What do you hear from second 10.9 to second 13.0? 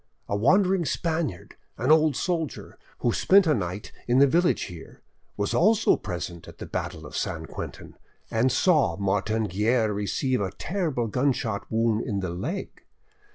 gunshot wound in the leg.